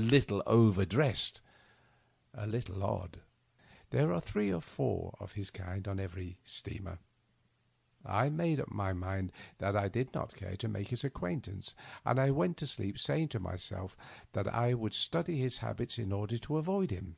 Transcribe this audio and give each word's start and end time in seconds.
little 0.02 0.42
over 0.46 0.86
dressed— 0.86 1.42
a 2.32 2.46
little 2.46 2.82
odd. 2.82 3.20
There 3.90 4.14
are 4.14 4.20
three 4.22 4.50
or 4.50 4.62
four 4.62 5.14
of 5.20 5.32
his 5.32 5.50
kind 5.50 5.86
on 5.86 6.00
every 6.00 6.28
ocean 6.38 6.38
steamer. 6.42 6.98
I 8.02 8.30
made 8.30 8.60
up 8.60 8.70
my 8.70 8.94
mind 8.94 9.30
that 9.58 9.76
I 9.76 9.88
did 9.88 10.14
not 10.14 10.34
care 10.34 10.56
to 10.56 10.68
make 10.68 10.88
his 10.88 11.04
acquaintance, 11.04 11.74
and 12.02 12.18
I 12.18 12.30
went 12.30 12.56
to 12.56 12.66
sleep 12.66 12.98
saying 12.98 13.28
to 13.28 13.40
myself 13.40 13.94
that 14.32 14.48
I 14.48 14.72
would 14.72 14.94
study 14.94 15.38
his 15.38 15.58
habits 15.58 15.98
in 15.98 16.12
order 16.12 16.38
to 16.38 16.56
avoid 16.56 16.90
him. 16.90 17.16